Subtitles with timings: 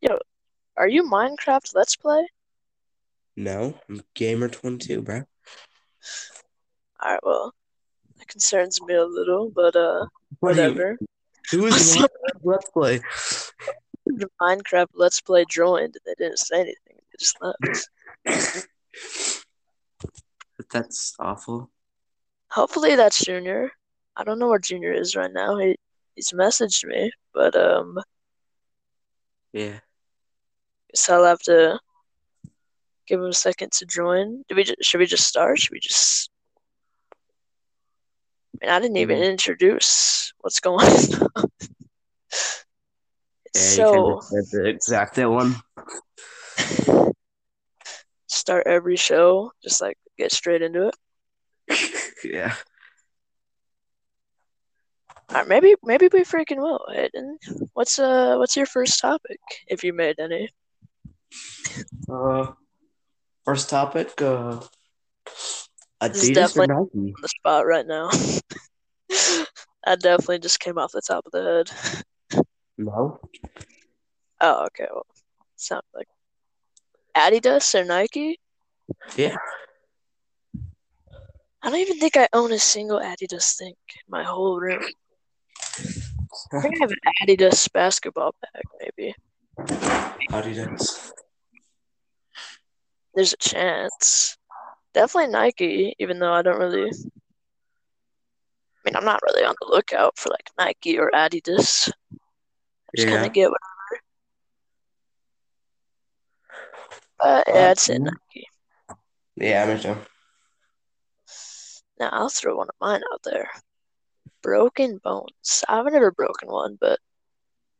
[0.00, 0.18] Yo,
[0.76, 2.26] are you Minecraft Let's Play?
[3.36, 5.22] No, I'm gamer twenty two, bro.
[7.02, 7.54] All right, well,
[8.18, 10.06] that concerns me a little, but uh,
[10.40, 10.98] What do you- whatever.
[11.52, 13.00] Who is Minecraft Let's Play?
[14.06, 15.96] The Minecraft Let's Play joined.
[16.04, 16.76] They didn't say anything.
[16.96, 17.88] They just left.
[20.72, 21.70] That's awful.
[22.52, 23.70] Hopefully that's Junior.
[24.16, 25.56] I don't know where Junior is right now.
[25.58, 25.76] He
[26.14, 27.98] he's messaged me, but um,
[29.52, 29.80] Yeah.
[30.90, 31.78] Guess I'll have to
[33.06, 34.44] give him a second to join.
[34.48, 35.58] Do we just, should we just start?
[35.58, 36.30] Should we just?
[38.62, 39.30] I mean, I didn't even Mhm.
[39.30, 41.40] introduce what's going on.
[43.54, 45.56] Yeah, so can the exact that one.
[48.28, 50.94] start every show, just like get straight into it.
[52.24, 52.54] yeah.
[55.32, 56.84] Right, maybe maybe we freaking will.
[56.92, 57.38] Hayden.
[57.74, 59.38] What's uh what's your first topic
[59.68, 60.50] if you made any?
[62.08, 62.52] Uh,
[63.44, 64.20] first topic.
[64.20, 64.60] Uh,
[66.00, 66.66] This is Adidas or definitely-
[67.02, 67.14] Nike?
[67.16, 68.08] On the spot right now.
[69.86, 72.42] I definitely just came off the top of the head.
[72.78, 73.20] No.
[74.40, 74.86] Oh, okay.
[74.92, 75.06] Well,
[75.56, 76.08] sound like
[77.16, 78.38] Adidas or Nike?
[79.16, 79.36] Yeah.
[81.62, 84.82] I don't even think I own a single Adidas thing in my whole room.
[86.52, 89.14] I think I have an Adidas basketball bag, maybe.
[90.32, 91.12] Adidas.
[93.14, 94.36] There's a chance.
[94.94, 96.90] Definitely Nike, even though I don't really.
[96.90, 96.90] I
[98.84, 101.90] mean, I'm not really on the lookout for like Nike or Adidas.
[101.90, 103.26] I just kind Yeah.
[103.26, 104.02] of get whatever.
[107.18, 108.48] But yeah, I'd say Um, Nike.
[109.36, 109.96] Yeah, me too.
[111.98, 113.50] Now I'll throw one of mine out there.
[114.42, 115.64] Broken bones.
[115.68, 116.98] I've never broken one, but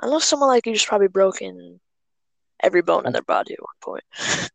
[0.01, 1.81] I know someone like you just probably broken
[2.62, 4.51] every bone in their body at one point.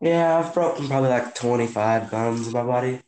[0.00, 3.00] Yeah, I've broken probably like 25 bones in my body.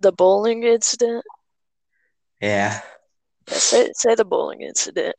[0.00, 1.24] The bowling incident.
[2.40, 2.80] Yeah.
[3.48, 5.14] Yeah, say say the bowling incident.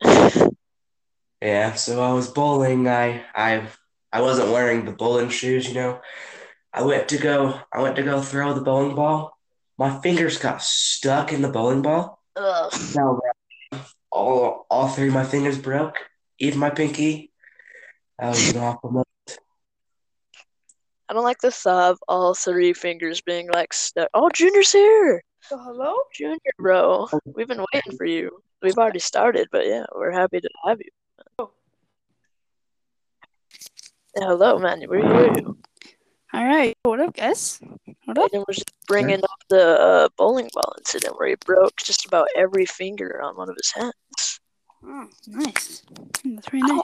[1.40, 2.88] Yeah, so I was bowling.
[2.88, 3.68] I I
[4.12, 6.00] I wasn't wearing the bowling shoes, you know.
[6.72, 9.38] I went to go I went to go throw the bowling ball.
[9.78, 12.20] My fingers got stuck in the bowling ball.
[12.36, 12.72] Ugh.
[14.86, 15.96] All all three of my fingers broke,
[16.38, 17.32] even my pinky.
[18.20, 19.08] That was an awful moment.
[21.08, 24.08] I don't like the thought of all three fingers being like stuck.
[24.14, 25.24] Oh, Junior's here.
[25.50, 25.96] Oh, hello?
[26.14, 27.08] Junior, bro.
[27.24, 28.40] We've been waiting for you.
[28.62, 30.90] We've already started, but yeah, we're happy to have you.
[31.40, 31.50] Oh.
[34.16, 34.84] Yeah, hello, man.
[34.88, 35.58] We hear you.
[36.32, 36.76] All right.
[36.84, 37.60] What up, guys?
[38.04, 38.30] What up?
[38.30, 42.28] Aiden was just bringing up the uh, bowling ball incident where he broke just about
[42.36, 44.40] every finger on one of his hands.
[44.84, 45.82] Oh, nice.
[46.24, 46.80] That's very nice.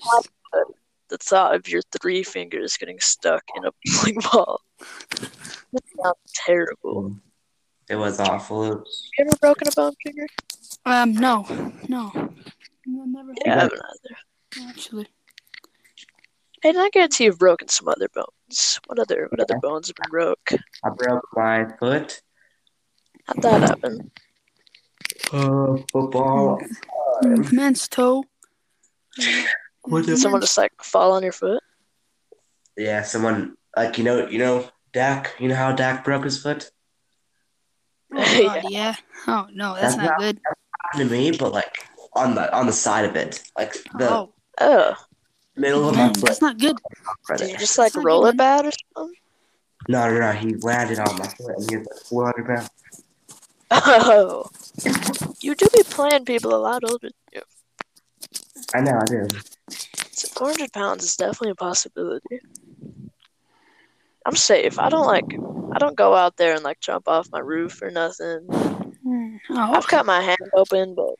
[0.53, 0.65] like
[1.09, 4.61] the thought of your three fingers getting stuck in a bowling ball.
[5.73, 7.17] That sounds terrible.
[7.89, 8.65] It was awful.
[8.65, 10.27] It was- You ever broken a bone, Junior?
[10.87, 11.45] Um, no,
[11.89, 12.11] no,
[12.87, 13.33] no never.
[13.45, 13.83] Yeah, I have, haven't
[14.57, 14.69] either.
[14.71, 15.07] actually.
[16.65, 18.81] And I guarantee you've broken some other bones.
[18.87, 20.53] What other what other bones have been broke?
[20.85, 22.23] I broke my foot.
[23.27, 24.11] How'd that happen?
[25.33, 26.61] Uh, football.
[27.53, 28.25] Man's toe.
[29.83, 31.63] What Did someone just like fall on your foot?
[32.77, 35.35] Yeah, someone like you know you know Dak.
[35.39, 36.71] You know how Dak broke his foot?
[38.15, 38.95] Oh, God, yeah.
[39.27, 40.41] Oh no, that's That's not not- good.
[40.93, 44.33] Happened to me, but like on the on the side of it, like the Oh,
[44.61, 44.95] Oh,
[45.57, 46.25] middle of my foot.
[46.27, 46.77] that's not good.
[47.37, 49.15] did you just like It's roll it bad or something?
[49.89, 50.33] No, no, no.
[50.33, 52.71] He landed on my foot, and he was like 400 pounds.
[53.75, 54.47] Oh,
[55.41, 57.43] you do be playing people a lot older than you.
[58.75, 59.27] I know, I do.
[60.13, 62.41] So 400 pounds is definitely a possibility.
[64.27, 64.79] I'm safe.
[64.79, 65.25] I don't like.
[65.75, 68.47] I don't go out there and like jump off my roof or nothing.
[69.05, 71.15] Mm, Oh, I've cut my hand open, but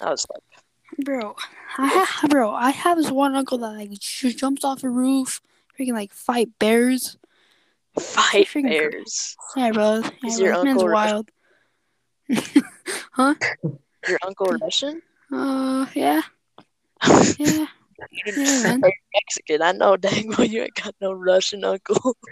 [0.00, 1.34] I was like, bro,
[1.78, 5.40] I ha- bro, I have this one uncle that like j- jumps off a roof,
[5.78, 7.16] freaking like fight bears.
[7.98, 9.36] fight Freaking- bears.
[9.56, 10.02] Yeah, bro.
[10.02, 11.24] Yeah, Is bro, your this man's uncle
[13.18, 13.36] wild.
[14.08, 15.02] Your uncle Russian?
[15.32, 16.22] Uh, yeah,
[17.38, 17.66] yeah,
[18.36, 18.80] yeah, man.
[19.14, 19.62] Mexican.
[19.62, 22.16] I know dang well you ain't got no Russian uncle.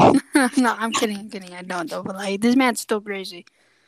[0.00, 1.18] no, I'm kidding.
[1.18, 1.54] I'm kidding.
[1.54, 2.02] I don't though.
[2.02, 3.46] But like, this man's still crazy.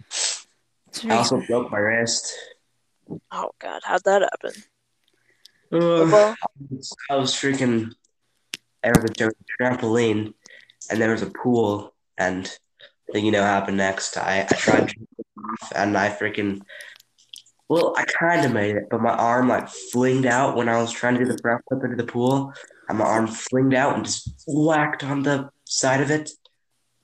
[0.09, 2.33] It's I also broke my wrist.
[3.31, 4.63] Oh God, how'd that happen?
[5.73, 6.35] Uh, Football?
[7.11, 7.93] I was freaking.
[8.83, 10.35] There was a trampoline,
[10.91, 12.51] and there was a pool, and
[13.13, 14.17] then you know what happened next.
[14.17, 15.09] I I tried to jump
[15.63, 16.61] off, and I freaking
[17.69, 20.93] Well, I kind of made it, but my arm like flinged out when I was
[20.93, 22.53] trying to do the front flip into the pool,
[22.89, 26.31] and my arm flinged out and just whacked on the side of it.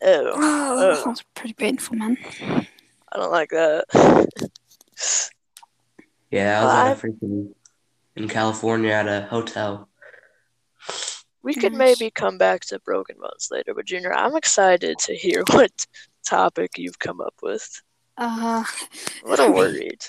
[0.02, 2.16] Ew, Oh, that sounds pretty painful, man.
[3.12, 3.84] I don't like that.
[6.30, 7.54] Yeah, I was at I- a freaking
[8.16, 9.88] in California at a hotel.
[11.42, 11.98] We could Nice.
[11.98, 15.86] maybe come back to Broken Bones later, but Junior, I'm excited to hear what
[16.24, 17.82] topic you've come up with.
[18.16, 18.64] Uh,
[19.24, 20.04] I'm a little worried.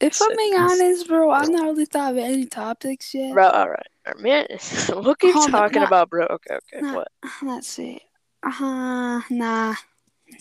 [0.00, 3.32] if I'm being honest, bro, I've not really thought of any topics yet.
[3.32, 3.86] Bro, all right.
[4.06, 4.46] All right, Man,
[5.04, 5.86] we'll keep Hold talking nah.
[5.86, 6.26] about bro.
[6.26, 6.80] Okay, okay.
[6.82, 6.94] Nah.
[6.96, 7.08] What?
[7.42, 8.00] Let's see.
[8.42, 9.74] Uh, nah.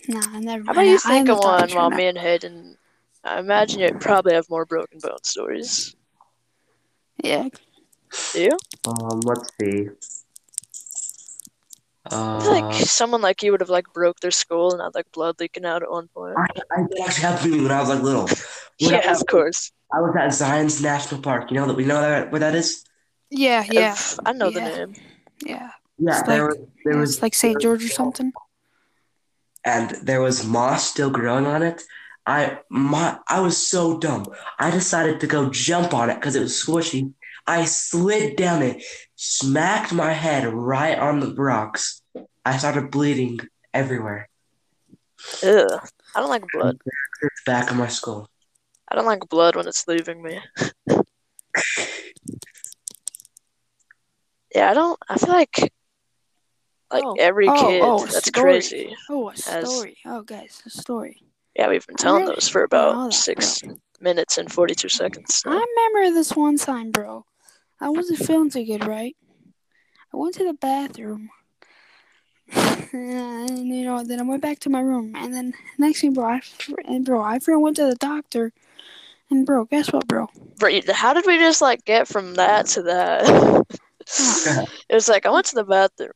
[0.08, 1.96] Nah, I never How about you think of one while that.
[1.96, 2.78] me and Hayden?
[3.24, 5.96] I imagine you probably have more Broken Bone stories.
[7.24, 7.48] Yeah.
[8.34, 8.52] Do you?
[8.88, 9.88] Um, let's see.
[12.06, 14.94] I feel Uh, like someone like you would have like broke their skull and had
[14.96, 16.36] like blood leaking out at one point.
[16.38, 18.25] I, I, that actually happened to me when I was like little.
[18.80, 19.72] When Yeah, was, of course.
[19.94, 21.50] I was at Zion's National Park.
[21.52, 22.84] You know that we know that where that is.
[23.31, 24.69] Yeah, yeah, I've- I know yeah.
[24.69, 24.96] the name.
[25.46, 25.69] yeah.
[25.98, 27.60] Yeah, It's there like- was there was like St.
[27.62, 28.31] George or something.
[29.63, 31.81] and there was moss still growing on it.
[32.28, 34.25] I my I was so dumb.
[34.60, 37.13] I decided to go jump on it because it was squishy.
[37.47, 38.83] I slid down it,
[39.15, 42.01] smacked my head right on the rocks.
[42.44, 43.39] I started bleeding
[43.74, 44.30] everywhere.
[45.44, 45.88] Ugh.
[46.15, 46.77] I don't like blood.
[47.21, 48.30] The back of my skull.
[48.89, 50.39] I don't like blood when it's leaving me.
[54.53, 54.97] Yeah, I don't.
[55.09, 55.74] I feel like
[56.92, 57.81] like Oh, every oh, kid.
[57.83, 58.44] oh, a that's story.
[58.53, 58.95] crazy.
[59.09, 59.97] Oh, a As- story.
[60.06, 61.21] Oh, guys, a story.
[61.57, 63.62] Yeah, we've been telling really those for about oh, that, six
[64.00, 65.42] minutes and forty-two seconds.
[65.45, 67.25] I remember this one time, bro.
[67.80, 69.16] I wasn't feeling too good, right?
[70.13, 71.30] I went to the bathroom.
[72.94, 76.25] And you know, then I went back to my room, and then next thing, bro,
[76.25, 76.42] I
[76.86, 78.54] and bro, I went to the doctor,
[79.30, 80.30] and bro, guess what, bro?
[80.60, 83.66] Bro, how did we just like get from that to that?
[84.89, 86.12] it was like I went to the bathroom,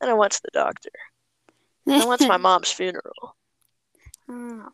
[0.00, 0.90] and I went to the doctor,
[1.84, 3.36] and I went to my mom's funeral.
[4.30, 4.68] I.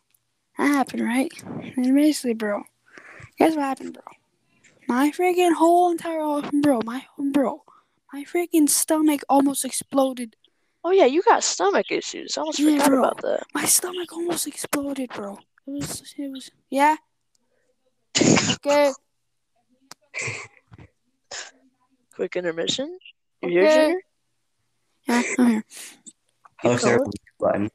[0.57, 1.31] That happened, right?
[1.75, 2.63] And basically, bro,
[3.37, 4.03] guess what happened, bro?
[4.91, 6.19] My freaking whole entire,
[6.61, 7.63] bro, my, bro,
[8.11, 10.35] my freaking stomach almost exploded.
[10.83, 12.37] Oh yeah, you got stomach issues.
[12.37, 12.99] I almost Yeah, forgot bro.
[12.99, 13.43] about that.
[13.53, 15.39] My stomach almost exploded, bro.
[15.65, 16.97] It was, it was, yeah.
[18.65, 18.91] Okay.
[22.13, 22.99] Quick intermission.
[23.41, 23.75] You here, Okay.
[23.75, 24.01] Junior?
[25.07, 25.63] Yeah, I'm here.
[26.65, 26.99] Oh, sorry,
[27.39, 27.69] button.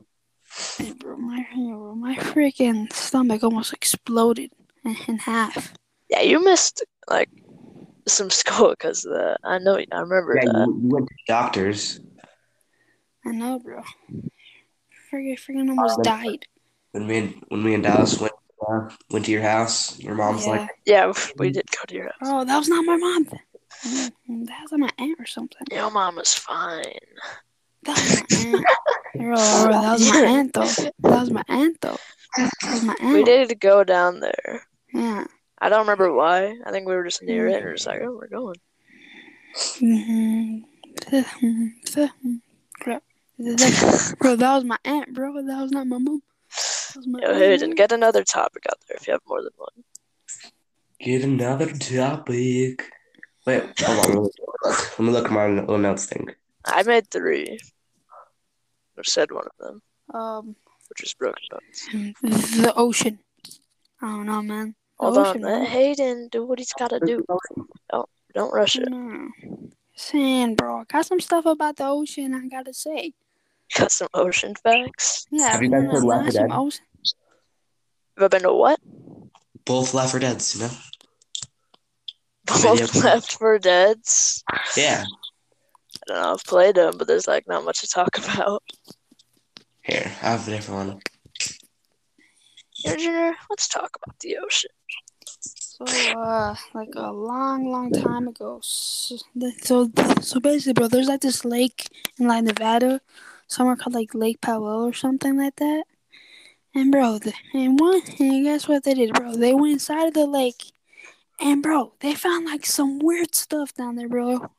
[0.77, 4.53] Hey, bro, my, bro, my freaking stomach almost exploded
[4.85, 5.73] in, in half.
[6.11, 7.29] Yeah, you missed like
[8.08, 9.38] some school because of that.
[9.44, 9.76] I know.
[9.76, 10.67] I remember Yeah, that.
[10.67, 12.00] you, you went to doctors
[13.26, 13.82] I know, bro.
[15.12, 16.47] Freaking, freaking almost Um, died.
[16.93, 18.32] when me and when me and Dallas went
[18.69, 19.99] uh, went to your house.
[19.99, 20.50] Your mom's yeah.
[20.53, 22.14] like, Yeah, we did go to your house.
[22.23, 23.26] Oh, that was not my mom.
[23.85, 25.67] Mm, That was my aunt or something.
[25.70, 26.85] Your mom was fine.
[27.82, 28.64] That was my aunt.
[29.17, 30.70] Bro, bro, that was my aunt though.
[31.00, 31.99] That was my aunt though.
[32.37, 33.14] That was my aunt.
[33.14, 34.62] We did go down there.
[34.93, 35.25] Yeah.
[35.58, 36.56] I don't remember why.
[36.64, 38.56] I think we were just near it and we are just like, oh, we're going.
[42.81, 43.03] Crap.
[44.19, 45.35] Bro, that was my aunt, bro.
[45.43, 46.23] That was not my mom.
[46.50, 49.43] That was my Yo, aunt, Hayden, get another topic out there if you have more
[49.43, 49.85] than one.
[51.00, 52.91] get another topic.
[53.47, 54.31] Wait, hold on.
[54.64, 56.28] Let me, look at my little notes thing.
[56.64, 57.59] I made three.
[58.97, 60.57] Or said one of them, Um,
[60.88, 61.38] which was broken
[62.23, 63.19] the ocean.
[64.00, 64.75] I don't know, man.
[64.99, 65.67] The Hold on, let man.
[65.67, 67.25] Hayden do what he's got to do.
[67.93, 68.88] Oh, don't rush it.
[68.88, 69.29] No.
[69.95, 73.12] Saying, bro, got some stuff about the ocean I gotta say.
[73.76, 75.26] Got some ocean facts.
[75.31, 76.57] Yeah, Have you guys heard no, Left no, 4 Dead?
[76.57, 76.85] ocean.
[78.17, 78.79] Have I been to what?
[79.65, 80.71] Both Left 4 Deads, you know?
[82.62, 84.45] Both Left 4 Dead's.
[84.76, 85.05] Yeah.
[85.05, 86.33] I don't know.
[86.35, 88.62] I've played them, but there's like not much to talk about.
[89.83, 91.00] Here, I have a different one.
[92.73, 94.71] Here, Junior, let's talk about the ocean.
[95.76, 95.85] So,
[96.18, 98.61] uh, like a long, long time ago.
[98.62, 99.18] So,
[99.61, 99.90] so,
[100.23, 103.02] so basically, bro, there's like this lake in like Nevada,
[103.47, 105.85] somewhere called like Lake Powell or something like that.
[106.75, 109.35] And bro, the, and one, and guess what they did, bro?
[109.35, 110.73] They went inside of the lake,
[111.40, 114.50] and bro, they found like some weird stuff down there, bro.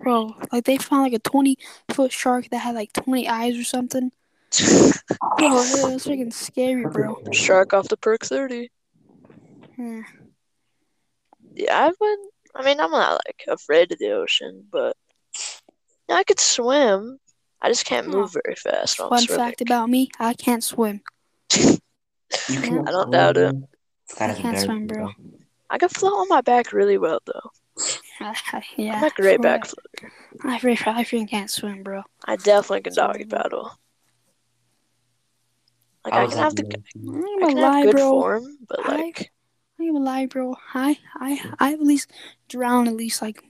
[0.00, 1.58] Bro, like they found like a 20
[1.90, 4.12] foot shark that had like 20 eyes or something.
[5.36, 7.20] Bro, it was freaking scary, bro.
[7.32, 8.70] Shark off the perk 30.
[9.76, 10.02] Yeah.
[11.54, 12.18] Yeah, I would.
[12.56, 14.96] I mean, I'm not like afraid of the ocean, but
[16.08, 17.18] yeah, I could swim.
[17.62, 19.44] I just can't move very fast while I'm Fun swimming.
[19.46, 21.00] fact about me, I can't swim.
[21.56, 23.54] You can't I don't doubt it.
[24.20, 25.10] I can't swim, bro.
[25.70, 27.50] I can float on my back really well though.
[28.76, 28.96] yeah.
[28.98, 30.12] I'm a great for- back floater.
[30.44, 32.02] I freaking, I freaking can't swim, bro.
[32.26, 33.38] I definitely can Sorry, doggy bro.
[33.40, 33.70] paddle.
[36.04, 38.10] Like I I can have the I'm I gonna can have good bro.
[38.20, 39.32] form, but I- like
[39.88, 40.56] I'm gonna lie, bro.
[40.74, 42.10] I, I, I've at least
[42.48, 43.42] drowned at least like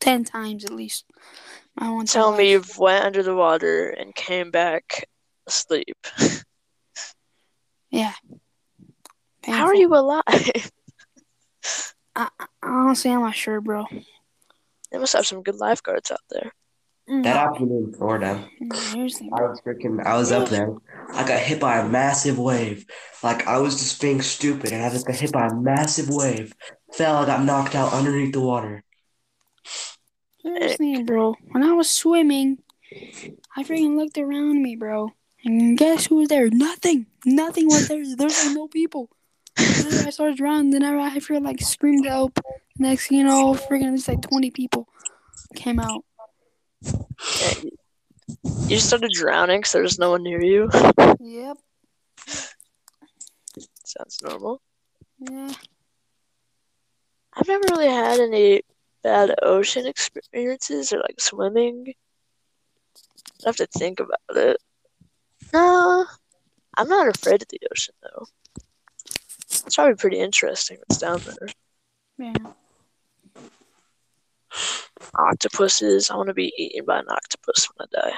[0.00, 1.04] ten times at least.
[1.78, 5.08] I want to tell me you've went under the water and came back
[5.46, 5.96] asleep.
[7.90, 8.14] Yeah.
[9.44, 10.22] How are you alive?
[12.16, 13.86] I I, honestly, I'm not sure, bro.
[14.90, 16.52] they must have some good lifeguards out there.
[17.08, 17.26] That mm-hmm.
[17.26, 18.96] afternoon in Florida, mm-hmm.
[18.96, 20.72] Here's I was freaking, I was up there.
[21.12, 22.86] I got hit by a massive wave.
[23.22, 26.54] Like I was just being stupid, and I just got hit by a massive wave.
[26.92, 28.84] Fell, I got knocked out underneath the water.
[30.42, 31.34] Here's the thing, bro.
[31.50, 32.58] When I was swimming,
[33.56, 35.10] I freaking looked around me, bro.
[35.44, 36.50] And guess who was there?
[36.50, 37.06] Nothing.
[37.24, 38.02] Nothing was there.
[38.16, 39.10] There's like no people.
[39.56, 40.70] Then I started drowning.
[40.70, 42.38] Then I, I feel like screamed help.
[42.78, 44.88] Next, thing you know, freaking least like 20 people
[45.54, 46.04] came out.
[48.66, 50.70] You started drowning because there was no one near you.
[51.20, 51.58] Yep.
[53.84, 54.62] Sounds normal.
[55.18, 55.52] Yeah.
[57.34, 58.62] I've never really had any
[59.02, 61.94] bad ocean experiences or like swimming.
[63.44, 64.56] I have to think about it.
[65.52, 66.06] No,
[66.76, 68.26] I'm not afraid of the ocean though.
[69.66, 71.48] It's probably pretty interesting what's down there.
[72.18, 72.52] Yeah.
[75.18, 76.10] Octopuses.
[76.10, 78.16] I want to be eaten by an octopus when I die.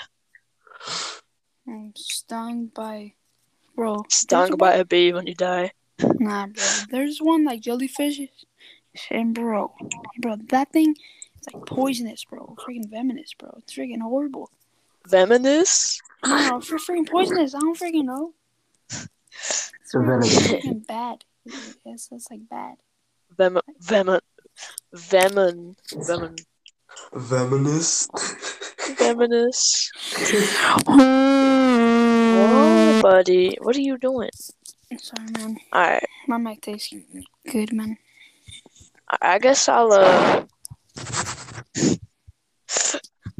[1.66, 3.14] I'm stung by.
[3.76, 3.94] Bro.
[4.02, 5.72] there's Stung one- by a bee when you die.
[6.02, 6.64] Nah, bro.
[6.90, 8.20] There's one like jellyfish.
[9.10, 9.74] And, bro.
[10.20, 10.94] Bro, that thing
[11.40, 12.54] is like poisonous, bro.
[12.66, 13.54] Freaking venomous, bro.
[13.58, 14.50] It's freaking horrible.
[15.08, 16.00] Venomous?
[16.24, 17.54] No, for freaking poisonous.
[17.54, 18.34] I don't freaking know.
[18.90, 19.10] It's
[19.84, 20.46] So really venomous.
[20.48, 21.24] freaking bad.
[21.84, 22.76] It's, it's like bad.
[23.36, 24.20] Vem venom
[24.92, 25.74] venom
[26.06, 26.36] venom
[27.12, 28.08] Venomous.
[28.98, 29.90] venomous.
[30.86, 33.56] Whoa, buddy.
[33.60, 34.30] What are you doing?
[34.98, 35.56] Sorry, man.
[35.74, 36.06] Alright.
[36.28, 36.92] My mic tastes
[37.50, 37.96] good, man.
[39.10, 40.44] I- I guess I'll uh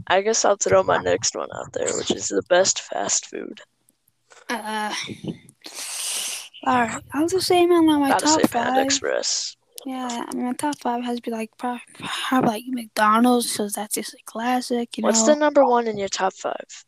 [0.08, 3.60] I guess I'll throw my next one out there, which is the best fast food.
[4.50, 4.92] Uh,
[6.66, 7.02] all right.
[7.14, 8.84] I'll just say, man, like my Gotta top say Panda five.
[8.84, 9.56] Express.
[9.86, 11.78] Yeah, I mean, my top five has to be like pro-
[12.28, 14.96] probably like McDonald's, because that's just a classic.
[14.96, 16.84] You What's know, the number one in your top five?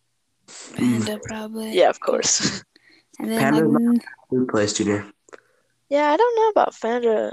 [0.76, 1.72] Panda probably.
[1.74, 2.62] Yeah, of course.
[3.18, 5.06] And then Panda's like, Food place, Junior.
[5.88, 7.32] yeah, I don't know about Panda.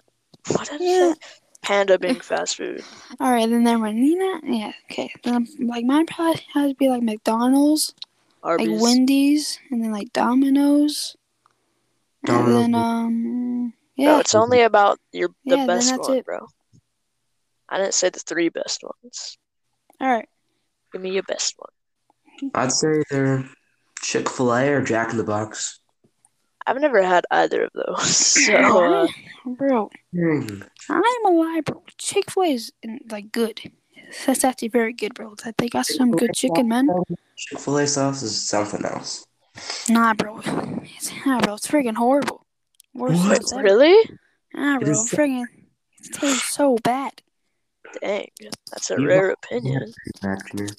[0.52, 1.14] What did Yeah.
[1.62, 2.82] Panda being fast food.
[3.20, 4.40] all right, then there Nina.
[4.44, 5.12] Yeah, okay.
[5.24, 7.94] Then like mine probably has to be like McDonald's,
[8.44, 8.70] Arby's.
[8.70, 11.18] like Wendy's, and then like Domino's.
[12.26, 12.64] Domino's.
[12.64, 13.43] And then um,
[14.04, 16.26] Bro, yeah, it's only about your the Yeah, best one, it.
[16.26, 16.48] bro.
[17.70, 19.38] I didn't say the three best ones.
[20.02, 20.28] all right.
[20.92, 22.52] Give me your best one.
[22.54, 23.46] I'd say they're
[24.02, 25.80] Chick Fil A or Jack in the Box.
[26.68, 29.08] I've never had either of those, so uh,
[29.46, 29.90] Bro.
[30.90, 31.84] I'm a lie, bro.
[31.98, 32.72] Chick Fil A is
[33.10, 33.62] like good.
[34.26, 35.36] That's actually very good, bro.
[35.58, 36.90] They got some good chicken, man.
[37.38, 39.26] Chick Fil A sauce is something else.
[39.90, 40.40] Nah, bro.
[40.84, 41.54] It's, nah, bro.
[41.56, 42.43] It's freaking horrible.
[42.94, 43.42] Worst What?
[43.44, 43.64] sauce ever.
[43.64, 44.10] really?
[44.54, 44.92] Nah, It bro.
[44.92, 45.46] is- Freaking.
[46.04, 47.22] It tastes so bad.
[48.02, 48.28] Dang,
[48.72, 49.94] that's a You rare opinion.
[50.24, 50.74] Mac, Junior.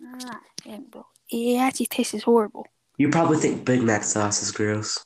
[0.00, 1.06] Nah, yeah, bro.
[1.30, 2.66] It actually tastes horrible.
[2.98, 5.02] You probably think Big Mac sauce is gross.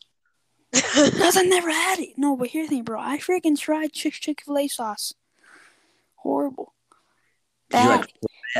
[0.72, 2.10] Because I never had it.
[2.18, 3.00] No, but here's the thing, bro.
[3.00, 5.14] I freaking tried Chick Chick Fil A sauce.
[6.16, 6.74] Horrible.
[7.70, 8.12] Did you like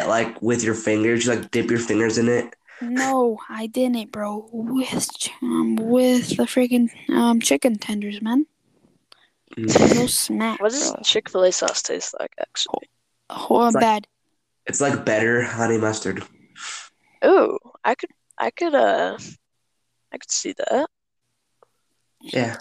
[0.07, 1.27] like with your fingers?
[1.27, 2.55] You like dip your fingers in it?
[2.83, 4.49] No, I didn't, bro.
[4.53, 8.47] With um, with the freaking um chicken tenders, man.
[9.57, 9.95] Mm.
[9.97, 11.01] No smack, what does bro.
[11.03, 12.35] Chick Fil A sauce taste like?
[12.41, 12.89] Actually,
[13.31, 14.07] Oh, It's like-
[14.67, 16.23] It's like better honey mustard.
[17.25, 19.17] ooh, I could, I could, uh,
[20.13, 20.89] I could see that.
[22.21, 22.57] Yeah.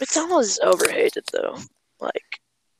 [0.00, 1.58] McDonald's is overhated though.
[2.00, 2.37] Like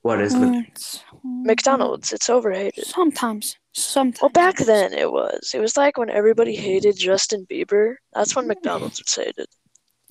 [0.09, 2.87] What is Mc- Mm, it's- McDonald's, it's overhated.
[2.87, 4.23] Sometimes, sometimes.
[4.23, 5.53] Well, back then it was.
[5.53, 7.97] It was like when everybody hated Justin Bieber.
[8.15, 9.49] That's when McDonald's was hated.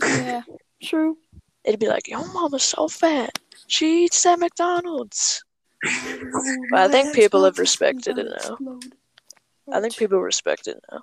[0.03, 0.43] Yeah,
[0.83, 1.17] true.
[1.63, 3.39] It'd be like, "Your mama's so fat.
[3.65, 5.43] She eats at McDonald's."
[6.69, 8.79] But I think people have respected it now.
[9.73, 11.01] I think people respect it now.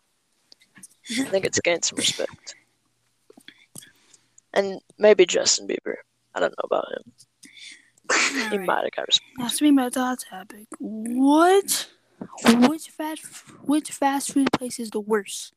[1.21, 2.55] I think it's gained some respect.
[4.53, 5.97] And maybe Justin Bieber.
[6.35, 7.13] I don't know about him.
[8.12, 9.18] He Alright, might have got.
[9.38, 11.88] Now speaking about that topic, what,
[12.68, 13.25] which fast,
[13.64, 15.52] which fast food place is the worst?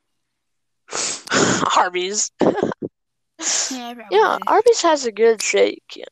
[1.78, 2.32] Arby's.
[3.70, 3.94] Yeah.
[4.10, 5.84] Yeah, Arby's has a good shake.
[5.96, 6.04] You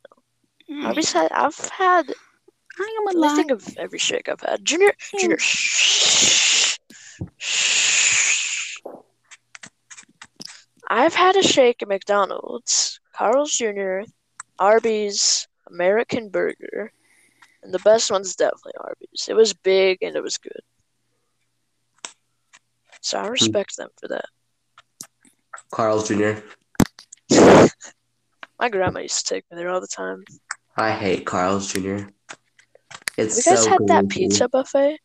[0.69, 0.85] Hmm.
[0.85, 2.11] Arby's had I've had
[2.77, 3.35] I am gonna let lie.
[3.35, 4.63] think of every shake I've had.
[4.63, 5.19] Junior Yeah.
[5.21, 6.77] Junior shh,
[7.37, 8.77] shh.
[10.87, 14.01] I've had a shake at McDonald's, Carl's Jr.,
[14.59, 16.91] Arby's, American Burger,
[17.63, 19.27] and the best one's definitely Arby's.
[19.29, 20.61] It was big and it was good.
[23.01, 23.31] So I hmm.
[23.31, 24.25] respect them for that.
[25.71, 26.33] Carl's Jr.
[28.59, 30.23] My grandma used to take me there all the time.
[30.77, 32.07] I hate Carl's Jr.
[33.17, 34.99] It's Have you guys so had that pizza buffet?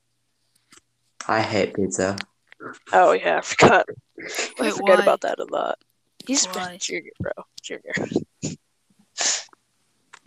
[1.29, 2.17] I hate pizza.
[2.93, 3.87] Oh yeah, I forgot.
[3.89, 4.23] I
[4.59, 5.03] Wait, forget why?
[5.03, 5.79] about that a lot.
[6.27, 6.77] He's Why?
[6.81, 7.33] junior, bro.
[7.63, 7.95] Junior.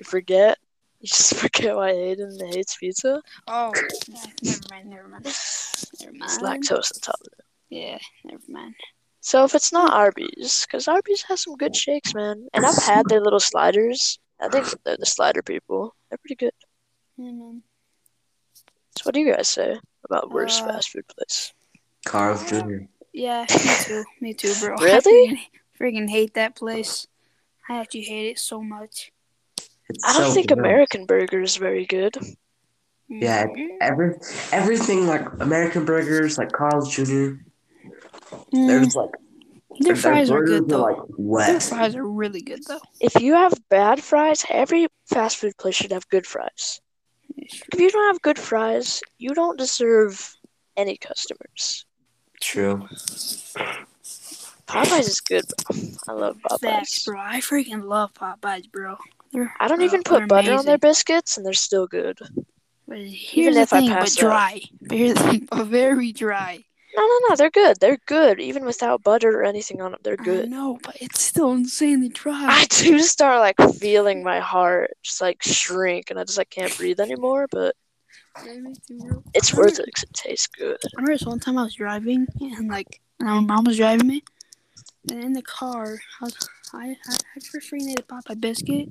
[0.03, 0.57] you forget?
[0.99, 3.21] You just forget why Aiden hates pizza?
[3.47, 3.73] Oh,
[4.07, 6.63] yeah, never mind, never mind, never It's mind.
[6.63, 7.41] lactose intolerant.
[7.69, 8.75] Yeah, never mind.
[9.21, 12.47] So if it's not Arby's, because Arby's has some good shakes, man.
[12.53, 14.19] And I've had their little sliders.
[14.41, 15.95] I think they're the slider people.
[16.09, 16.51] They're pretty good.
[17.17, 17.63] Yeah, man.
[18.97, 21.53] So what do you guys say about worst Uh, fast food place?
[22.05, 22.79] Carl's Jr.
[23.13, 24.03] Yeah, me too.
[24.19, 24.75] Me too, bro.
[24.75, 24.99] I Really?
[24.99, 25.39] freaking,
[25.79, 27.07] freaking hate that place.
[27.69, 29.12] I actually hate it so much.
[29.89, 30.59] It's I don't so think gross.
[30.59, 32.17] American Burger is very good.
[33.19, 34.15] Yeah, Mm, Every
[34.51, 37.39] everything like American burgers, like Carl's Jr.
[38.53, 39.11] mm, There's like
[39.79, 40.81] their their fries are good though.
[40.81, 40.97] like
[41.45, 42.79] Their fries are really good though.
[42.99, 46.81] If you have bad fries, every fast food place should have good fries.
[47.37, 50.35] If you don't have good fries, you don't deserve
[50.77, 51.85] any customers.
[52.41, 52.87] True.
[54.67, 55.75] Popeyes is good, bro.
[56.07, 57.05] I love Facts, Popeyes.
[57.05, 57.19] bro.
[57.19, 58.97] I freaking love Popeyes, bro.
[59.33, 62.19] They're, I don't even put butter on their biscuits, and they're still good.
[62.87, 64.61] But here's if the thing, but dry.
[64.81, 66.63] But here's the thing, but very dry.
[66.95, 67.79] No, no, no, they're good.
[67.79, 69.99] They're good, even without butter or anything on them.
[70.03, 70.49] They're good.
[70.49, 72.45] No, but it's still insanely dry.
[72.47, 76.75] I do start like feeling my heart just like shrink, and I just like can't
[76.77, 77.47] breathe anymore.
[77.49, 77.75] But
[78.45, 79.23] Yeah, me too, bro.
[79.33, 80.77] it's worth it because it tastes good.
[80.83, 84.05] I remember this one time I was driving and like and my mom was driving
[84.07, 84.23] me,
[85.09, 86.35] and in the car I was
[86.73, 88.89] I I, I first freaking ate a Popeye biscuit,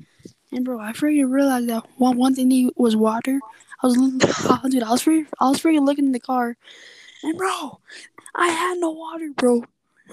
[0.53, 3.41] and bro I freaking realized that one one thing he was water.
[3.83, 6.57] I was oh, dude I was freaking I was freaking looking in the car,
[7.23, 7.81] and bro
[8.35, 9.65] I had no water, bro.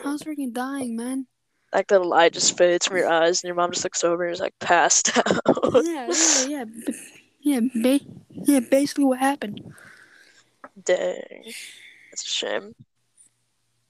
[0.04, 1.28] I was freaking dying, man.
[1.73, 4.34] Like the light just fades from your eyes, and your mom just looks over and
[4.34, 5.41] is like passed out.
[5.84, 6.12] Yeah,
[6.47, 6.65] yeah, yeah,
[7.41, 8.60] yeah, ba- yeah.
[8.60, 9.73] Basically, what happened?
[10.84, 11.43] Dang,
[12.12, 12.75] that's a shame.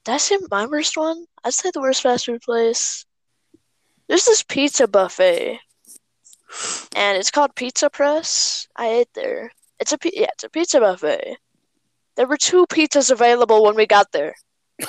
[0.03, 1.25] Did I say my worst one?
[1.43, 3.05] I'd say the worst fast food place.
[4.07, 5.59] There's this pizza buffet,
[6.95, 8.67] and it's called Pizza Press.
[8.75, 9.51] I ate there.
[9.79, 11.37] It's a yeah, it's a pizza buffet.
[12.15, 14.35] There were two pizzas available when we got there.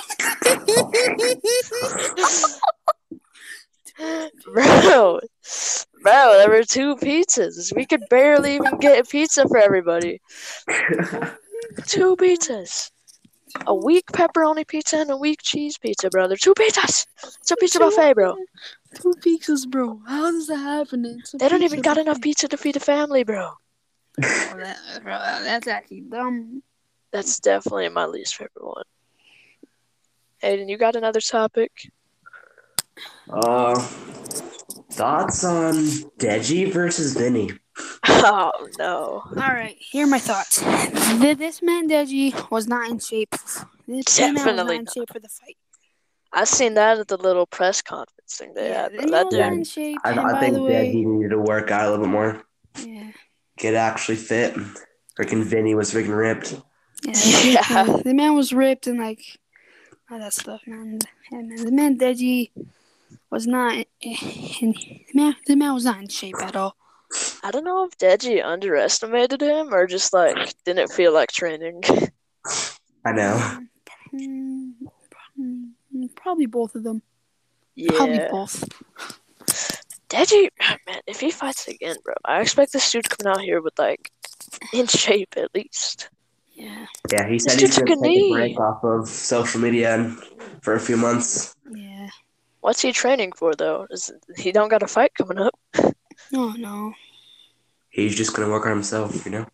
[4.45, 5.21] Bro,
[6.03, 7.75] bro, there were two pizzas.
[7.75, 10.21] We could barely even get a pizza for everybody.
[11.87, 12.91] Two pizzas.
[13.67, 16.29] A weak pepperoni pizza and a weak cheese pizza, bro.
[16.29, 17.07] They're two pizzas.
[17.41, 18.37] It's a pizza buffet, bro.
[18.95, 20.01] Two pizzas, bro.
[20.07, 21.23] How does that happen?
[21.39, 23.51] They don't even got enough pizza to feed a family, bro.
[24.17, 26.63] Bro, that, bro, that's actually dumb.
[27.13, 28.85] That's definitely my least favorite one.
[30.43, 31.91] Aiden, you got another topic?
[33.29, 33.79] Uh,
[34.93, 35.75] thoughts on
[36.19, 37.51] Deji versus Vinny?
[38.23, 39.23] Oh no.
[39.25, 40.61] All right, here are my thoughts.
[41.21, 43.31] This man Deji was not in shape.
[43.89, 44.93] This man was not Definitely in not.
[44.95, 45.57] shape for the fight.
[46.33, 49.07] I seen that at the little press conference thing they Yeah, had, bro.
[49.11, 49.67] That was not dude.
[49.67, 49.99] shape.
[50.05, 52.43] I, I think the way, Deji needed to work out a little bit more.
[52.85, 53.11] yeah,
[53.59, 54.55] Get actually fit.
[55.19, 56.55] Freaking Vinny was freaking ripped.
[57.03, 57.13] yeah,
[57.45, 57.85] Yeah.
[57.85, 59.21] the, the man was ripped and like
[60.11, 60.99] all that stuff, man.
[61.33, 62.51] Yeah, man, the man Deji
[63.31, 63.75] was not.
[64.01, 66.77] In, the man, the man was not in shape at all.
[67.43, 71.83] I don't know if Deji underestimated him or just like didn't feel like training.
[73.05, 73.59] I know.
[74.15, 74.80] Mm, hmm.
[76.09, 77.03] Probably both of them.
[77.89, 78.29] Probably Yeah.
[78.31, 78.65] both.
[80.09, 80.49] Deji,
[80.87, 84.11] man, if he fights again, bro, I expect this dude coming out here with like
[84.73, 86.09] in shape at least.
[86.53, 89.95] Yeah, Yeah, he said he's dude gonna a take a break off of social media
[89.95, 90.19] and,
[90.63, 91.55] for a few months.
[91.73, 92.09] yeah.
[92.61, 93.87] What's he training for though?
[93.91, 95.55] Is he don't got a fight coming up?
[96.33, 96.93] No, no.
[97.89, 99.47] He's just gonna work on himself, you know.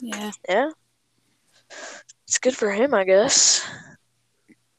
[0.00, 0.32] Yeah.
[0.48, 0.70] Yeah,
[2.26, 3.64] it's good for him, I guess.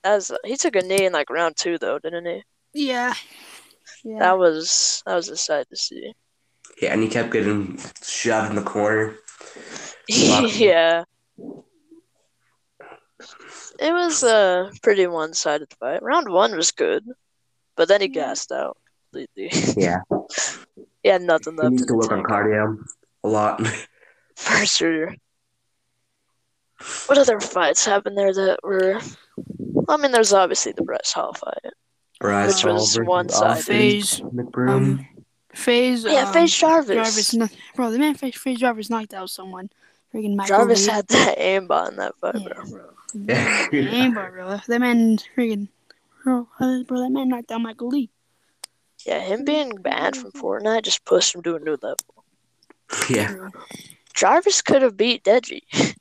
[0.05, 2.43] As he took a knee in like round two though, didn't he?
[2.73, 3.13] Yeah.
[4.03, 4.19] Yeah.
[4.19, 6.13] That was that was a sight to see.
[6.79, 9.15] Yeah, and he kept getting shoved in the corner.
[10.07, 11.05] Yeah.
[13.79, 16.03] It was a pretty one-sided fight.
[16.03, 17.03] Round one was good,
[17.75, 18.77] but then he gassed out
[19.11, 19.49] completely.
[19.81, 20.01] Yeah.
[21.01, 22.77] He had nothing He left needs in to the work on cardio
[23.23, 23.65] a lot.
[24.35, 25.15] For sure.
[27.07, 29.01] What other fights happened there that were?
[29.89, 31.73] I mean, there's obviously the Bryce Hall fight.
[32.19, 33.45] Bryce Which Hall was versus one-sided.
[33.59, 34.21] Austin FaZe.
[34.21, 34.69] McBroom.
[34.69, 35.07] Um,
[35.53, 36.05] FaZe.
[36.05, 36.95] Yeah, um, FaZe Jarvis.
[36.95, 37.33] Jarvis.
[37.33, 39.69] kno- Bro, the man FaZe, FaZe Jarvis knocked out someone.
[40.13, 40.93] Freaking Michael Jarvis Le.
[40.93, 42.63] had that aimbot in that fight, Yeah, bro.
[42.69, 42.89] bro.
[43.13, 43.67] Yeah.
[43.71, 44.57] Damn, bro, bro.
[44.67, 45.67] That man freaking.
[46.23, 48.07] Bro, bro, that man knocked out Michael Le.
[49.05, 51.97] Yeah, him being banned from Fortnite just pushed him to a new level.
[53.09, 53.49] yeah.
[54.15, 55.61] Jarvis could have beat Deji.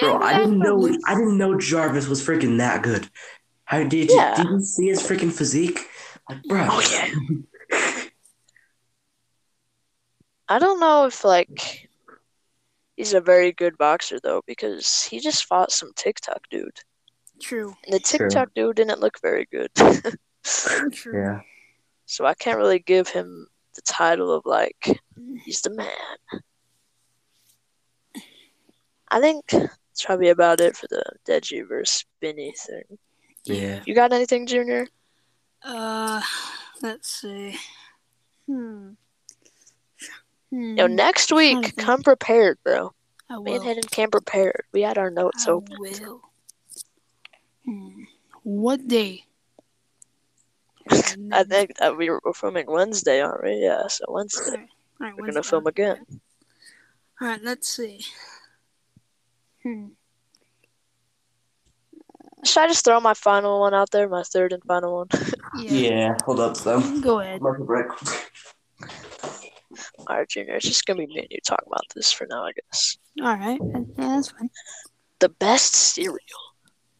[0.00, 0.86] Bro, I didn't know.
[1.06, 3.08] I didn't know Jarvis was freaking that good.
[3.64, 4.34] How did you Yeah.
[4.36, 5.80] did you see his freaking physique?
[6.28, 6.66] Like, bro.
[6.70, 8.10] Oh, yeah.
[10.48, 11.88] I don't know if like
[12.96, 16.80] he's a very good boxer though, because he just fought some TikTok dude,
[17.42, 17.74] True.
[17.84, 18.18] and the True.
[18.28, 19.70] TikTok dude didn't look very good.
[20.92, 21.12] True.
[21.12, 21.40] Yeah.
[22.06, 25.00] so I can't really give him the title of like
[25.44, 25.90] he's the man.
[29.08, 32.98] I think that's probably about it for the Deji versus Vinny thing.
[33.44, 33.80] Yeah.
[33.86, 34.86] You got anything, Junior?
[35.64, 36.20] Uh,
[36.82, 37.56] let's see.
[38.46, 38.90] Hmm.
[40.50, 40.76] Hmm.
[40.76, 42.92] Yo, next week, come prepared, bro.
[43.28, 43.62] I Me and will.
[43.62, 44.62] Hayden came prepared.
[44.72, 45.76] We had our notes I open.
[45.78, 46.20] will.
[47.64, 48.02] Hmm.
[48.42, 49.24] What day?
[51.32, 53.56] I think that we were filming Wednesday, aren't we?
[53.56, 54.50] Yeah, so Wednesday.
[54.52, 54.68] Alright,
[55.00, 56.06] alright, We're when's gonna film again.
[57.20, 58.04] All right, let's see.
[59.66, 59.86] Hmm.
[62.44, 65.08] Should I just throw my final one out there, my third and final one?
[65.58, 65.72] Yeah.
[65.72, 66.14] Yeah.
[66.24, 67.00] Hold up though.
[67.00, 67.40] Go ahead.
[67.40, 67.86] Commercial break.
[70.06, 72.44] All right, Junior, it's just gonna be me and you talking about this for now,
[72.44, 72.96] I guess.
[73.20, 73.58] All right.
[73.60, 74.50] Yeah, that's fine.
[75.18, 76.20] The best cereal.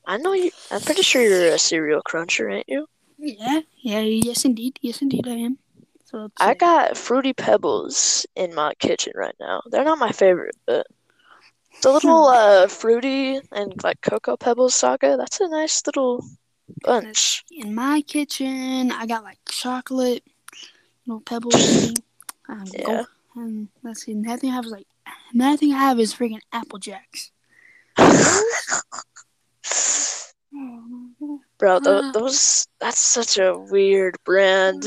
[0.05, 0.51] I know you.
[0.73, 2.89] I'm pretty sure you're a cereal cruncher, ain't you?
[3.17, 3.61] Yeah.
[3.77, 4.01] Yeah.
[4.01, 4.81] Yes, indeed.
[4.83, 5.59] Yes, indeed, I am.
[6.07, 9.63] So I got fruity pebbles in my kitchen right now.
[9.71, 10.89] They're not my favorite, but
[11.83, 15.17] the little uh fruity and like cocoa pebbles saga.
[15.17, 16.25] That's a nice little
[16.83, 17.45] bunch.
[17.51, 18.91] in my kitchen.
[18.93, 20.25] I got like chocolate,
[21.07, 21.93] little pebbles.
[22.49, 22.85] Um, Yeah.
[22.85, 24.13] gold- and let's see.
[24.13, 24.87] Another thing I have is like,
[25.35, 27.31] another thing I have is freaking Apple Jacks.
[31.59, 34.85] Bro, th- those that's such a weird brand.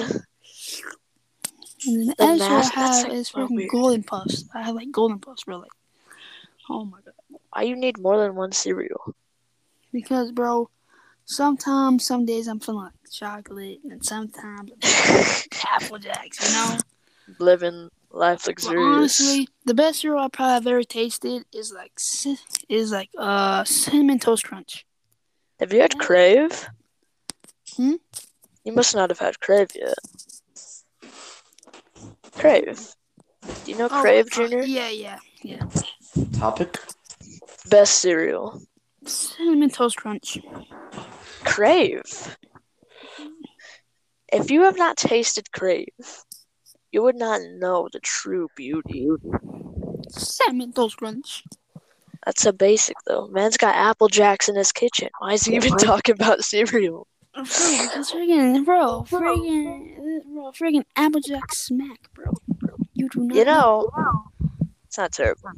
[1.87, 3.69] And then the The mask, I have like, is freaking.
[3.69, 4.45] Golden Puffs.
[4.53, 5.59] I have like Golden Puffs, bro.
[5.59, 5.71] Like,
[6.69, 7.13] oh my god.
[7.51, 9.15] Why you need more than one cereal?
[9.91, 10.69] Because, bro,
[11.25, 16.77] sometimes, some days I'm feeling like chocolate, and sometimes I'm like Apple Jacks, you know?
[17.39, 19.19] Living life But luxurious.
[19.19, 23.63] honestly, the best cereal I probably have ever tasted is like ci- is like uh
[23.65, 24.85] cinnamon toast crunch.
[25.59, 26.67] Have you had Krave?
[27.75, 27.95] Hmm?
[28.63, 29.93] You must not have had Krave yet.
[32.37, 32.93] Krave.
[33.65, 34.63] Do you know Oh, Krave, uh, Junior?
[34.63, 35.63] yeah, yeah, yeah.
[36.39, 36.79] Topic.
[37.69, 38.61] Best cereal.
[39.05, 40.37] Cinnamon toast crunch.
[41.43, 42.37] Krave.
[44.31, 46.23] If you have not tasted Krave,
[46.93, 49.09] you would not know the true beauty.
[50.09, 51.43] Cinnamon toast crunch.
[52.25, 53.27] That's a basic though.
[53.27, 55.09] Man's got Apple Jacks in his kitchen.
[55.19, 57.07] Why is he even talking about cereal?
[57.35, 62.33] Oh, Bro, because friggin', bro, friggin', bro, friggin' Applejack smack, bro.
[62.93, 63.89] You do not You know,
[64.85, 65.51] it's not terrible.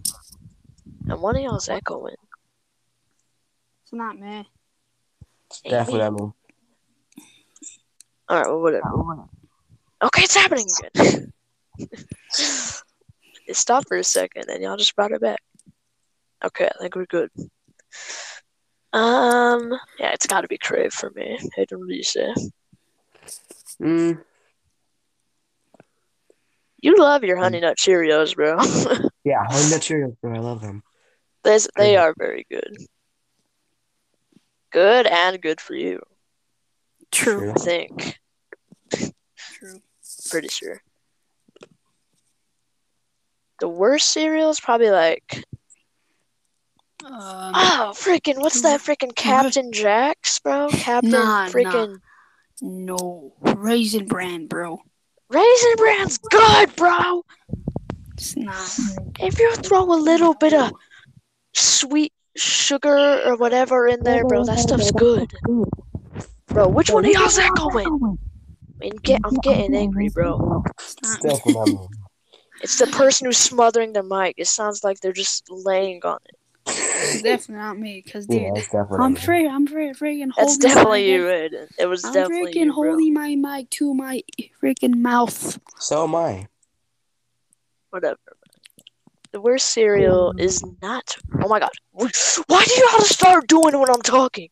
[1.12, 2.16] And one of y'all's echoing.
[3.84, 4.48] It's not me.
[5.50, 6.32] It's Definitely.
[8.30, 8.34] I.
[8.34, 8.88] Alright, well, whatever.
[10.02, 11.34] Okay, it's happening again.
[13.46, 15.42] it stopped for a second, and y'all just brought it back.
[16.46, 17.30] Okay, I think we're good.
[18.94, 21.38] Um, yeah, it's got to be Krave for me.
[21.58, 22.34] Hayden, what do you say?
[23.82, 24.24] Mm,
[26.82, 28.58] You love your Honey Nut Cheerios, bro.
[29.24, 30.34] yeah, Honey Nut Cheerios, bro.
[30.34, 30.82] I love them.
[31.44, 32.78] There's, they are very good.
[34.72, 36.02] Good and good for you,
[37.12, 37.52] True.
[37.52, 38.20] I think.
[38.90, 39.82] True.
[40.30, 40.82] Pretty sure.
[43.60, 45.44] The worst cereal is probably like
[47.04, 47.14] Um,
[47.56, 50.70] Oh, freaking, what's that freaking Captain Jack's, bro?
[50.70, 52.00] Captain Nah, freaking
[52.62, 53.34] no.
[53.42, 54.80] Raisin Bran, bro.
[55.30, 57.24] Raisin Bran's good, bro.
[58.14, 58.80] It's not.
[59.20, 60.72] If you throw a little bit of
[61.54, 65.32] sweet sugar or whatever in there, bro, that stuff's good.
[66.48, 68.18] Bro, which one of y'all's echoing?
[68.82, 70.64] I mean, get, I'm getting angry, bro.
[70.80, 70.96] It's.
[70.96, 71.56] Definitely.
[71.58, 71.88] I mean.
[72.62, 74.36] It's the person who's smothering their mic.
[74.38, 76.36] It sounds like they're just laying on it.
[76.68, 78.86] It's definitely not me, cause dude, Yeah.
[79.00, 79.20] I'm me.
[79.20, 79.48] free.
[79.48, 80.36] I'm free, freaking holding.
[80.36, 81.68] That's definitely you, mic- Aiden.
[81.80, 84.22] It was I'm definitely freaking you, holding my mic to my
[84.62, 85.60] freaking mouth.
[85.80, 86.48] So am I.
[87.90, 88.18] Whatever.
[89.32, 90.76] The worst cereal is mm.
[90.82, 91.16] not.
[91.42, 91.72] Oh my god.
[91.92, 94.50] Why do you gotta start doing it when I'm talking?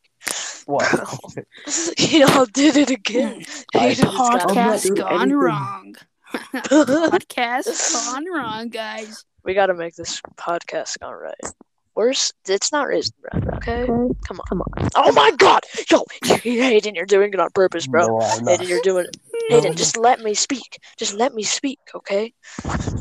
[0.65, 0.89] What?
[1.99, 3.43] Y'all did it again.
[3.75, 5.95] I- Aiden has got- I'm not Podcast gone wrong.
[6.33, 9.25] Podcast gone wrong, guys.
[9.43, 11.53] we gotta make this podcast gone right.
[11.95, 13.85] Worse, it's not raisin bread, okay?
[13.85, 14.45] Come on.
[14.47, 14.89] Come on.
[14.95, 15.63] Oh my god!
[15.91, 18.07] Yo, Aiden, you're doing it on purpose, bro.
[18.07, 18.59] No, I'm not.
[18.59, 19.17] Aiden, you're doing it.
[19.49, 20.79] No, Aiden, just let me speak.
[20.97, 22.31] Just let me speak, okay?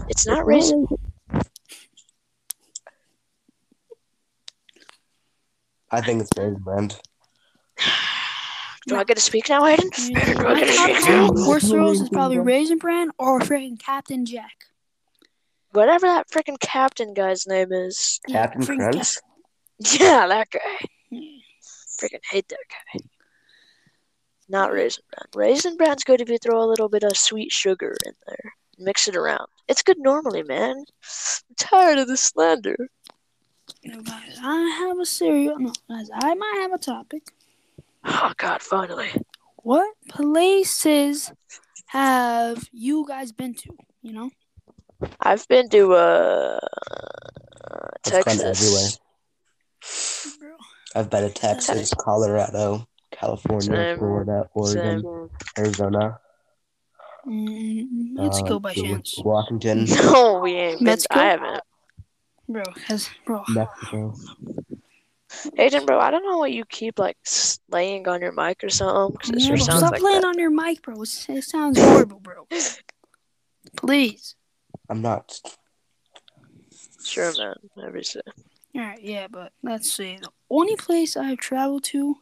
[0.09, 0.89] It's not raisin.
[5.91, 6.89] I think it's Raisin Bran.
[8.87, 9.91] Do I get to speak now, Aiden?
[9.91, 11.29] Aiden, do I get to speak now?
[11.47, 14.55] Worst cereals is probably Raisin Bran or freaking Captain Jack.
[15.73, 18.19] Whatever that freaking captain guy's name is.
[18.27, 19.19] Captain freaking Crunch.
[20.01, 20.61] Yeah, that guy.
[20.61, 20.89] Cap-
[22.01, 23.01] Freaking hate that guy.
[24.49, 25.27] Not raisin bran.
[25.35, 28.53] Raisin bran's good if you throw a little bit of sweet sugar in there.
[28.79, 29.47] Mix it around.
[29.69, 30.77] It's good normally, man.
[30.77, 32.77] I'm tired of the slander.
[33.89, 35.59] No, guys, I have a serial.
[35.59, 37.23] No, guys, I might have a topic.
[38.05, 39.09] Oh God, finally.
[39.63, 41.33] What places
[41.87, 43.77] have you guys been to?
[44.03, 44.31] You know,
[45.21, 46.59] I've been to uh
[48.07, 48.99] It's gone Texas.
[50.39, 50.51] bro.
[50.95, 53.99] I've been to Texas, Colorado, California, Same.
[53.99, 55.31] Florida, Oregon, Same.
[55.65, 56.21] Arizona,
[57.27, 60.87] Mm, Mexico uh, by chance, Washington, No, we ain't been.
[60.87, 61.19] Mexico?
[61.19, 61.63] I haven't.
[62.49, 62.63] Bro.
[62.87, 64.15] Cause bro, Mexico.
[65.59, 68.71] Aiden, bro, I don't know what you keep like s- laying on your mic or
[68.71, 69.17] something.
[69.19, 70.27] 'cause it yeah, sure bro, sounds stop like playing that.
[70.29, 71.01] on your mic, bro.
[71.03, 72.47] It's, it sounds horrible, bro.
[73.77, 74.35] Please.
[74.89, 75.39] I'm not.
[77.05, 77.55] Sure, man.
[77.87, 78.21] Every say.
[78.75, 80.17] All right, yeah, but let's see.
[80.21, 82.17] The only place I've traveled to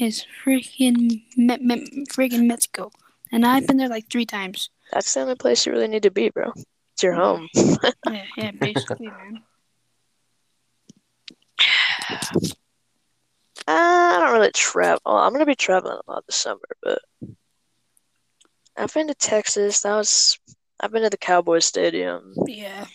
[0.00, 2.90] is freaking me- me- freaking Mexico,
[3.30, 4.70] and I've been there like three times.
[4.92, 6.52] That's the only place you really need to be, bro.
[7.02, 7.48] It's your home.
[8.06, 9.42] Yeah, yeah, basically, man.
[13.66, 15.00] Uh, I don't really travel.
[15.06, 17.00] I'm gonna be traveling a lot this summer, but
[18.76, 19.82] I've been to Texas.
[19.82, 20.38] That was.
[20.78, 22.34] I've been to the Cowboy Stadium.
[22.46, 22.86] Yeah,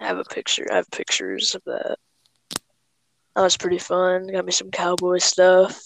[0.00, 0.66] I have a picture.
[0.72, 1.98] I have pictures of that.
[3.36, 4.26] That was pretty fun.
[4.26, 5.80] Got me some cowboy stuff.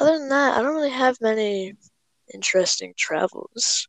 [0.00, 1.74] Other than that, I don't really have many
[2.32, 3.86] interesting travels.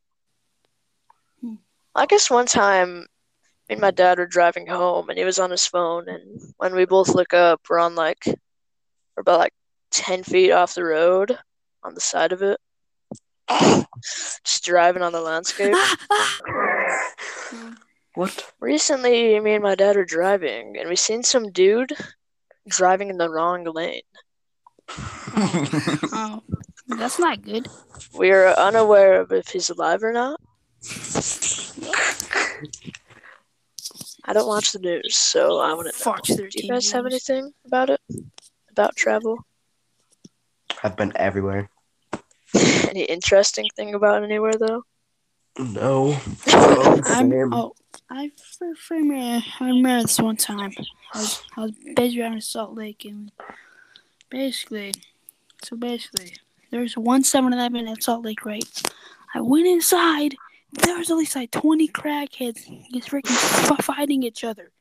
[1.95, 5.51] I guess one time, me and my dad were driving home, and he was on
[5.51, 9.53] his phone, and when we both look up, we're on like, we're about like
[9.91, 11.37] ten feet off the road,
[11.83, 12.59] on the side of it,
[14.43, 15.75] just driving on the landscape.
[18.15, 18.49] What?
[18.61, 21.91] Recently, me and my dad were driving, and we seen some dude
[22.67, 24.01] driving in the wrong lane.
[24.89, 26.41] oh,
[26.87, 27.67] that's not good.
[28.17, 30.39] We are unaware of if he's alive or not.
[34.27, 36.03] I don't watch the news, so I wouldn't know.
[36.03, 38.01] Fox Do you guys have anything about it?
[38.71, 39.45] About travel?
[40.83, 41.69] I've been everywhere.
[42.89, 44.83] Any interesting thing about anywhere though?
[45.57, 46.17] No.
[46.47, 47.53] Oh, I'm, same.
[47.53, 47.73] oh,
[48.09, 50.71] I for, for me, I remember this one time.
[51.13, 53.31] I was, I was basically around Salt Lake, and
[54.29, 54.93] basically,
[55.63, 56.33] so basically,
[56.71, 58.65] there's one 7-Eleven at Salt Lake, right?
[59.33, 60.35] I went inside.
[60.83, 63.31] There was at least like 20 crackheads just freaking
[63.71, 64.71] f- fighting each other.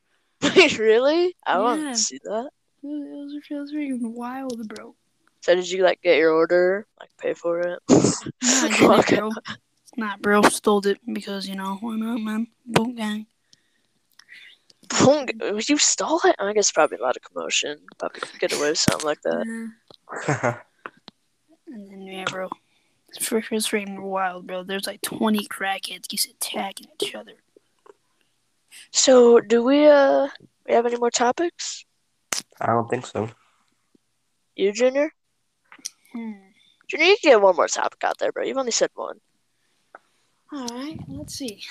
[0.41, 1.35] Wait, really?
[1.45, 1.91] I want Yeah.
[1.91, 2.49] to see that.
[2.83, 4.95] It was, it was, freaking wild, bro.
[5.41, 7.79] So did you like get your order, like pay for it?
[7.89, 7.99] Nah,
[8.43, 9.29] I didn't, bro.
[9.97, 12.47] Nah, bro, stole it because you know why not, man?
[12.65, 13.27] Boom gang.
[14.99, 15.27] Boom,
[15.67, 16.35] you stole it?
[16.37, 17.77] I guess probably a lot of commotion.
[17.97, 19.45] Probably get away with something like that.
[20.27, 20.57] Yeah.
[21.67, 22.53] And then yeah, bro, it's
[23.19, 24.63] for it's freaking wild, bro.
[24.63, 27.33] There's like 20 crackheads just attacking each other.
[28.91, 30.27] So, do we uh
[30.67, 31.85] we have any more topics?
[32.59, 33.29] I don't think so.
[34.55, 35.11] You, Junior?
[36.13, 36.31] Hmm.
[36.87, 38.43] Junior, you can get one more topic out there, bro.
[38.43, 39.19] You've only said one.
[40.51, 41.63] All right, let's see.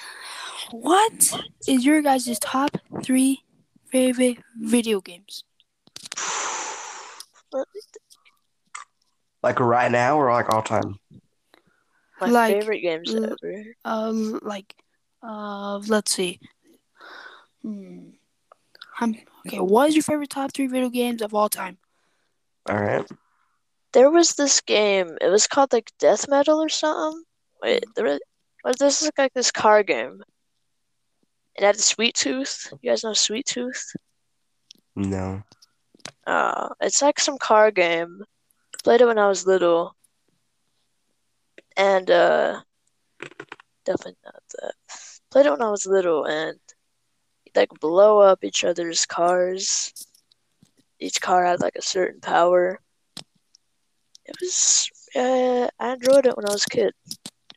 [0.71, 1.33] What
[1.67, 3.43] is your guys' top three
[3.87, 5.45] favorite video games?
[9.43, 10.99] Like right now or like all time?
[12.20, 13.64] My Like, favorite games l- ever.
[13.85, 14.74] Uh, like,
[15.22, 16.40] uh, let's see.
[17.62, 18.11] Hmm.
[19.00, 21.79] I'm, okay, what is your favorite top three video games of all time?
[22.68, 23.05] All right.
[23.92, 25.16] There was this game.
[25.20, 27.22] It was called like Death Metal or something.
[27.62, 28.20] Wait, there was,
[28.64, 30.22] was this is like this car game.
[31.57, 32.72] It had Sweet Tooth.
[32.83, 33.92] You guys know Sweet Tooth?
[34.96, 35.42] No.
[36.27, 38.22] Uh, it's like some car game.
[38.83, 39.94] Played it when I was little.
[41.77, 42.61] And uh
[43.85, 44.75] definitely not that.
[45.31, 46.59] Played it when I was little and
[47.45, 49.93] you'd, like blow up each other's cars.
[51.01, 52.79] Each car had like a certain power.
[54.27, 56.93] It was uh, I enjoyed it when I was a kid.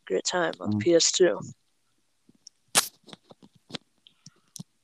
[0.06, 0.84] Great time on Mm.
[0.84, 1.40] PS2.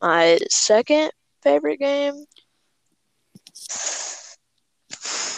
[0.01, 2.25] My second favorite game.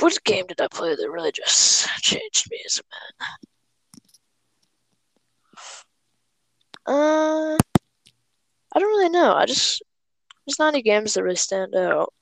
[0.02, 3.28] What game did I play that really just changed me as a man?
[6.88, 7.58] Uh,
[8.74, 9.34] I don't really know.
[9.34, 9.82] I just
[10.46, 12.14] there's not any games that really stand out.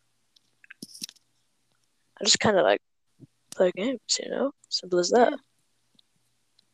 [2.19, 2.81] I just kind of like
[3.55, 5.33] play games, you know, simple as that.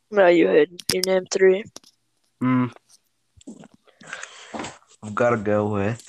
[0.09, 0.77] What about you, Hayden?
[0.93, 1.63] You name three.
[2.43, 2.71] Mm.
[5.03, 6.07] I've got to go with.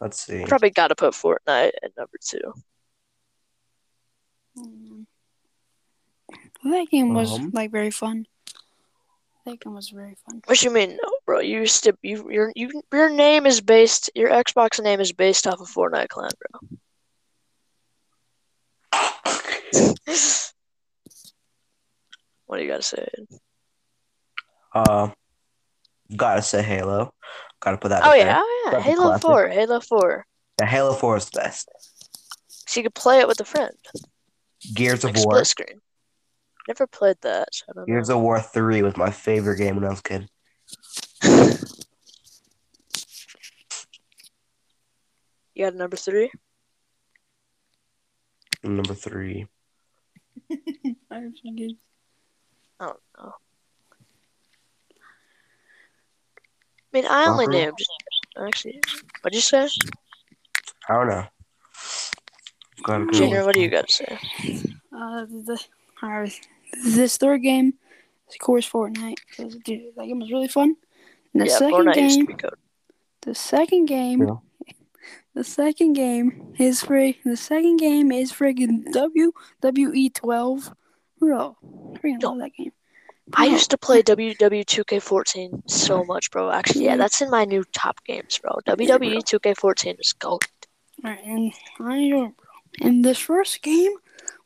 [0.00, 0.44] Let's see.
[0.46, 2.52] Probably got to put Fortnite at number two.
[4.58, 5.06] Mm.
[6.64, 7.50] That game was Um.
[7.52, 8.26] like very fun.
[9.44, 10.40] That game was very fun.
[10.46, 11.40] What you mean, no, bro?
[11.40, 15.48] You used to you your you your name is based your Xbox name is based
[15.48, 16.60] off of Fortnite clan, bro.
[22.46, 23.08] what do you gotta say?
[24.72, 25.10] Uh,
[26.14, 27.12] gotta say Halo.
[27.60, 28.02] Gotta put that.
[28.04, 29.22] Oh yeah, oh yeah, Halo classic.
[29.22, 30.26] Four, Halo Four.
[30.60, 31.68] Yeah, Halo Four is the best.
[32.48, 33.74] So you could play it with a friend,
[34.72, 35.34] Gears of like War.
[35.34, 35.80] split screen.
[36.68, 37.48] Never played that.
[37.52, 40.28] So I Gears of War Three was my favorite game when I was a kid.
[45.54, 46.30] You had number three?
[48.62, 49.46] Number three.
[50.50, 51.70] I forget.
[52.80, 53.32] Don't know.
[56.84, 58.46] I mean, I only Uh-huh.
[58.46, 58.80] Actually,
[59.20, 59.68] what'd you say?
[60.88, 61.26] I don't know.
[63.12, 63.72] Junior, what do you one.
[63.72, 64.18] got to say?
[64.90, 65.62] Uh, the,
[66.02, 66.40] alright.
[66.84, 67.74] This third game,
[68.28, 69.18] of course, Fortnite.
[69.36, 70.76] 'cause, Dude, that game was really fun.
[71.32, 72.58] And the yeah, second Fortnite used to game, be code.
[73.22, 74.72] the second game, Yeah.
[75.34, 77.18] the second game is free.
[77.24, 80.72] The second game is friggin' WWE 12.
[81.18, 81.56] Bro,
[82.02, 82.30] freaking No.
[82.30, 82.72] love that game.
[83.34, 86.50] I used to play WW2K14 so much, bro.
[86.50, 86.96] Actually, yeah, Yeah.
[86.96, 88.58] that's in my new top games, bro.
[88.66, 90.44] WWE 2K14 is gold.
[91.04, 92.50] Alright, and I don't, bro.
[92.80, 93.92] And this first game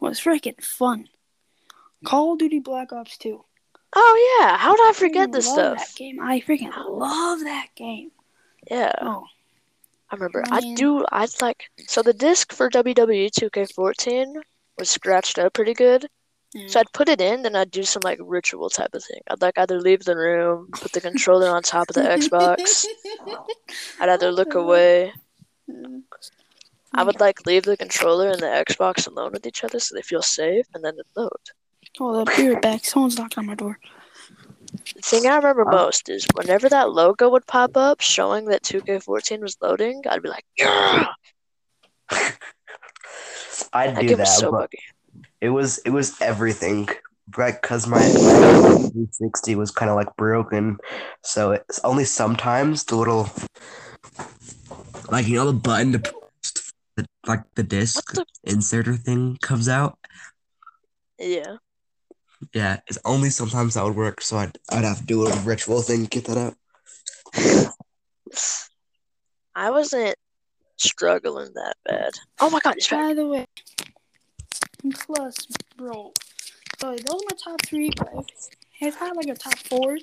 [0.00, 1.08] was freaking fun.
[2.06, 3.44] Call of Duty Black Ops 2.
[3.98, 5.88] Oh yeah, how did I forget Freaking this love stuff?
[5.88, 6.20] That game.
[6.20, 8.10] I freaking love that game.
[8.70, 9.24] Yeah, Oh,
[10.10, 10.44] I remember.
[10.50, 10.74] I Man.
[10.74, 11.04] do.
[11.10, 11.70] I like.
[11.86, 14.34] So the disc for WWE 2K14
[14.78, 16.06] was scratched up pretty good.
[16.52, 16.68] yeah.
[16.68, 19.20] So I'd put it in, then I'd do some like ritual type of thing.
[19.28, 22.84] I'd like either leave the room, put the controller on top of the Xbox.
[24.00, 25.12] I'd either look away.
[25.70, 26.02] Mm.
[26.94, 30.02] I would like leave the controller and the Xbox alone with each other so they
[30.02, 31.30] feel safe, and then it'd load.
[32.00, 32.84] Oh, the beer back.
[32.84, 33.78] Someone's knocking on my door.
[34.94, 35.70] The thing I remember Oh.
[35.70, 40.28] most is whenever that logo would pop up showing that 2K14 was loading, I'd be
[40.28, 41.06] like, yeah!
[43.72, 44.78] I'd do game that, so but buggy.
[45.40, 46.88] it was it was everything.
[47.36, 50.78] Right, because my, my 360 was kind of like broken,
[51.24, 53.28] so it's only sometimes the little,
[55.10, 59.68] like you know, the button to press, the, like the disc What inserter thing comes
[59.68, 59.98] out.
[61.18, 61.56] Yeah.
[62.52, 65.42] Yeah, it's only sometimes that would work, so I'd I'd have to do a little
[65.42, 66.54] ritual thing to get that out.
[69.54, 70.16] I wasn't
[70.76, 72.12] struggling that bad.
[72.40, 72.76] Oh my god.
[72.90, 73.46] By the way,
[74.92, 75.46] plus,
[75.76, 76.12] bro,
[76.78, 77.90] so those are my top three.
[77.96, 78.48] But if,
[78.80, 79.98] if I had like a top four,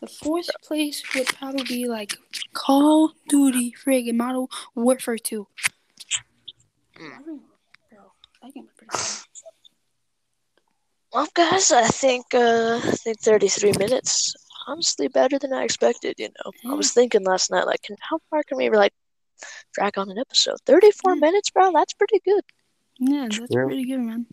[0.00, 2.14] the fourth place would probably be like
[2.52, 5.46] Call of Duty friggin' Modern Warfare 2.
[7.00, 7.24] Mm.
[7.24, 8.12] Bro,
[8.42, 9.24] that game was pretty fun.
[11.14, 14.34] Well, guys, I think uh, I think 33 minutes.
[14.66, 16.14] Honestly, better than I expected.
[16.18, 18.92] You know, I was thinking last night, like, can, how far can we like
[19.74, 20.56] drag on an episode?
[20.66, 21.20] 34 Yeah.
[21.20, 21.70] minutes, bro.
[21.72, 22.42] That's pretty good.
[22.98, 23.66] Yeah, that's True.
[23.66, 24.26] pretty good, man.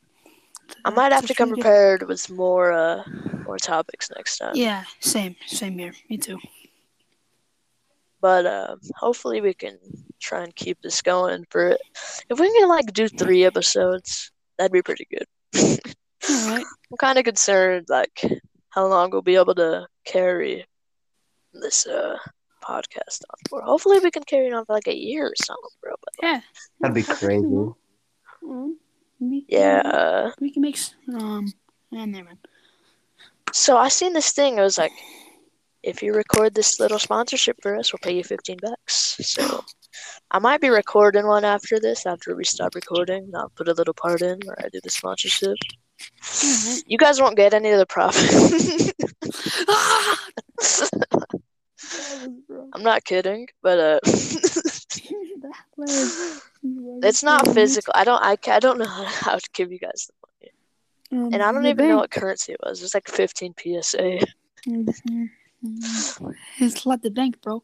[0.85, 1.67] I might have That's to come pretty good.
[1.67, 3.03] prepared with more uh
[3.45, 4.53] more topics next time.
[4.55, 5.93] Yeah, same, same here.
[6.09, 6.39] Me too.
[8.21, 9.77] But uh, hopefully we can
[10.19, 11.81] try and keep this going for it.
[12.29, 15.27] if we can like do three episodes, that'd be pretty good.
[16.29, 16.65] All right.
[16.91, 18.21] I'm kind of concerned like
[18.69, 20.65] how long we'll be able to carry
[21.53, 22.17] this uh
[22.63, 23.61] podcast on for.
[23.61, 25.93] Hopefully we can carry it on for like a year or something, bro.
[26.03, 26.41] But Yeah.
[26.79, 27.45] That'd be crazy.
[28.43, 28.73] Mhm.
[29.19, 30.77] We- yeah, We can make
[31.13, 31.47] um.
[31.91, 32.37] Yeah, never mind.
[33.53, 34.57] so I seen this thing.
[34.57, 34.93] It was like
[35.83, 39.17] if you record this little sponsorship for us, we'll pay you 15 bucks.
[39.21, 39.63] So
[40.31, 43.31] I might be recording one after this, after we stop recording.
[43.35, 45.57] I'll put a little part in where I do the sponsorship.
[46.87, 48.93] You guys won't get any of the profit.
[52.73, 53.99] I'm not kidding, but uh,
[57.03, 57.93] it's not physical.
[57.95, 58.21] I don't.
[58.21, 60.51] I, I don't know how, to give you guys the money,
[61.25, 62.81] Um, and I don't even know what currency it was.
[62.81, 64.19] It's like 15 PSA.
[66.59, 67.63] It's like the bank, bro.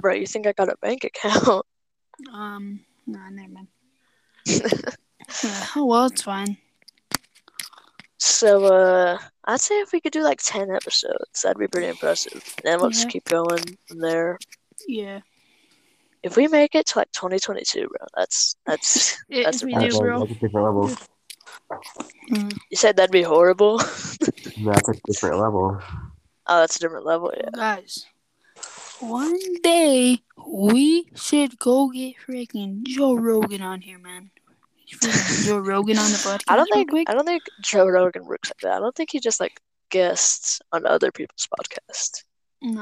[0.00, 1.66] Bro, you think I got a bank account?
[2.32, 3.68] Um, nah, never mind.
[4.46, 6.56] Yeah, oh well, it's fine.
[8.20, 12.54] So, uh, I'd say if we could do like 10 episodes, that'd be pretty impressive.
[12.62, 14.38] Then we'll just keep going from there.
[14.86, 15.20] Yeah.
[16.22, 19.16] If we make it to like 2022, bro, that's that's.
[19.30, 20.18] If That's we do, bro.
[20.20, 20.90] That's a different level.
[22.30, 22.58] Mm.
[22.70, 23.78] You said that'd be horrible.
[23.78, 25.80] That's a different level.
[26.46, 27.32] oh, that's a different level.
[27.34, 27.50] Yeah.
[27.54, 28.06] Guys,
[28.98, 34.30] one day we should go get freaking Joe Rogan on here, man.
[35.44, 36.44] Joe Rogan on the podcast.
[36.48, 36.90] I don't think.
[37.08, 38.76] I don't think Joe Rogan works like that.
[38.76, 39.60] I don't think he just like
[39.90, 42.24] guests on other people's podcast.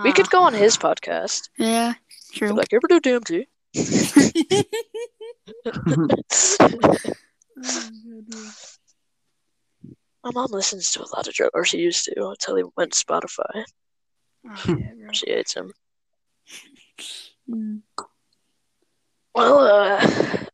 [0.03, 1.51] We could go on his podcast.
[1.57, 1.95] Yeah,
[2.33, 2.53] true.
[2.53, 3.47] like, ever do DMT?
[10.25, 12.93] My mom listens to a lot of Joe, or she used to until he went
[12.93, 13.65] Spotify.
[14.47, 15.13] Oh, yeah.
[15.13, 15.73] She hates him.
[17.49, 17.83] Mm.
[19.39, 20.01] Well, uh,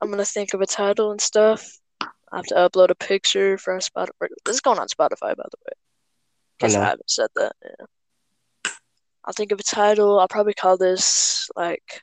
[0.02, 1.78] I'm gonna think of a title and stuff.
[2.02, 4.28] I have to upload a picture for our Spotify.
[4.44, 5.72] This is going on Spotify, by the way.
[6.60, 6.84] Guess I Hello.
[6.90, 7.52] haven't said that.
[7.64, 8.72] Yeah.
[9.24, 10.20] I'll think of a title.
[10.20, 12.02] I'll probably call this like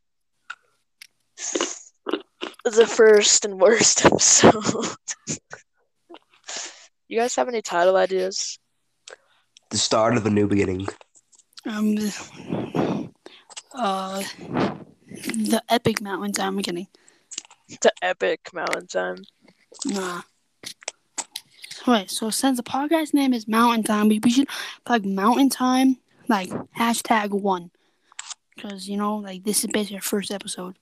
[2.66, 4.96] the first and worst episode.
[7.08, 8.58] you guys have any title ideas?
[9.70, 10.88] The start of a new beginning.
[11.68, 11.96] Um,
[13.76, 14.24] uh,
[15.12, 16.58] the epic mountain time.
[16.58, 16.88] I'm kidding.
[17.82, 19.18] The epic mountain time.
[19.86, 20.22] Nah.
[21.88, 24.48] Wait, so since the podcast name is Mountain Time, we, we should
[24.88, 25.98] like Mountain Time,
[26.28, 27.72] like hashtag one,
[28.56, 30.76] because you know, like this is basically our first episode.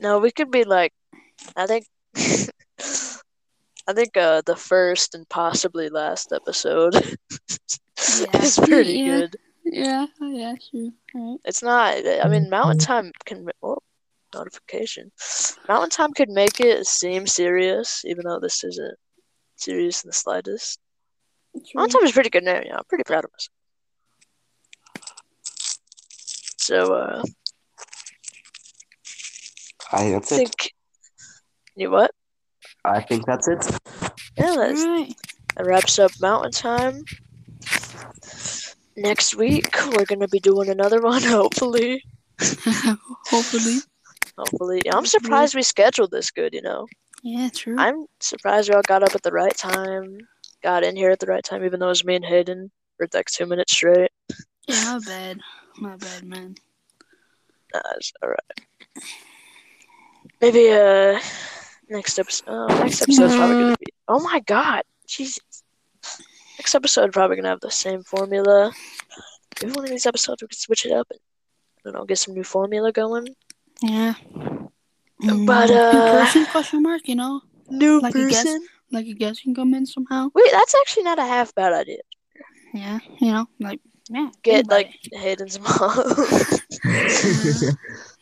[0.00, 0.92] No, we could be like,
[1.56, 6.94] I think, I think uh, the first and possibly last episode
[8.20, 8.40] Yeah.
[8.42, 9.20] is pretty Yeah.
[9.20, 9.36] good.
[9.70, 10.90] Yeah, yeah, sure.
[11.14, 11.40] Alright.
[11.44, 11.96] It's not.
[12.06, 13.46] I mean, Mountain Time can.
[13.62, 13.78] Oh,
[14.34, 15.10] notification.
[15.68, 18.96] Mountain Time could make it seem serious, even though this isn't
[19.56, 20.78] serious in the slightest.
[21.74, 22.62] Mountain Time is a pretty good name.
[22.66, 23.54] Yeah, I'm pretty proud of myself.
[26.56, 27.22] So, uh,
[29.92, 30.56] I think that's I it.
[31.76, 32.10] You what?
[32.84, 33.64] I think that's it.
[34.36, 35.14] Yeah, that's, Alright.
[35.56, 37.04] that wraps up Mountain Time.
[38.98, 42.02] Next week, we're gonna be doing another one, hopefully.
[43.30, 43.78] Hopefully.
[44.36, 46.52] Hopefully, I'm surprised we scheduled this good.
[46.54, 46.86] You know,
[47.24, 47.76] Yeah, true.
[47.78, 50.18] I'm surprised we all got up at the right time,
[50.62, 53.08] got in here at the right time, even though it was me and Hayden for
[53.12, 54.10] like two minutes straight.
[54.68, 55.38] yeah, my bad.
[55.78, 56.54] My bad, man.
[57.74, 59.04] Nah, it's all right.
[60.40, 61.18] Maybe uh,
[61.88, 62.44] next episode.
[62.48, 63.92] Oh, next episode's probably gonna be.
[64.06, 65.40] Oh my god, Jesus.
[66.68, 68.70] Next episode probably gonna have the same formula.
[69.62, 72.18] Maybe one of these episodes we could switch it up and I don't know, get
[72.18, 73.26] some new formula going.
[73.80, 74.12] Yeah.
[75.46, 77.40] But, uh, in person question mark, you know,
[77.70, 78.44] New Like a guest?
[78.44, 78.66] person.
[78.92, 80.28] like a guest can come in somehow.
[80.34, 82.02] Wait, that's actually not a half bad idea.
[82.74, 84.28] Yeah, you know, like yeah.
[84.42, 84.84] Get anybody.
[84.84, 85.70] like Hayden's mom.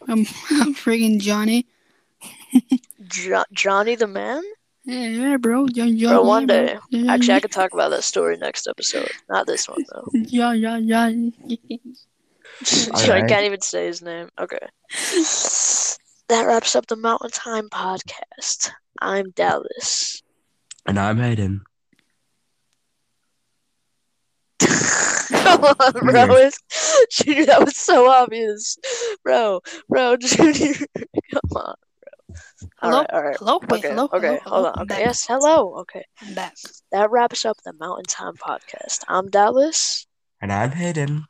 [0.06, 0.18] I'm,
[0.62, 1.66] I'm friggin' Johnny.
[3.08, 4.44] Jo- Johnny the man.
[4.86, 5.66] Yeah, yeah, bro.
[5.74, 6.78] Yeah, yeah, Bro, one day.
[6.90, 9.10] Yeah, Actually, I could talk about that story next episode.
[9.28, 10.08] Not this one though.
[10.12, 11.10] yeah, yeah, yeah.
[12.94, 14.28] I can't even say his name.
[14.38, 14.60] Okay.
[16.28, 18.70] That wraps up the Mountain Time podcast.
[19.00, 20.22] I'm Dallas.
[20.86, 21.62] And I'm Hayden.
[24.60, 26.36] Come on, bro.
[26.36, 26.60] It's,
[27.10, 28.78] Junior, that was so obvious.
[29.24, 30.74] Bro, bro, Junior.
[31.32, 31.74] Come on,
[32.60, 32.68] bro.
[32.80, 32.96] Hello?
[32.98, 33.36] Alright, alright.
[33.38, 33.58] Hello?
[33.68, 34.04] Wait, Okay, hello?
[34.12, 34.82] okay, hello, hold on.
[34.82, 35.76] Okay, yes, hello.
[35.80, 36.04] Okay.
[36.22, 36.54] I'm back.
[36.92, 39.04] That wraps up the Mountain Time podcast.
[39.08, 40.06] I'm Dallas.
[40.40, 41.24] And I'm Hayden.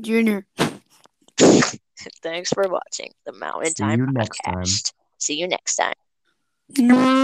[0.00, 0.46] Junior.
[2.22, 4.54] Thanks for watching the Mountain See Time you next time.
[4.62, 4.92] podcast.
[5.18, 5.94] See you next time.
[6.78, 6.96] No.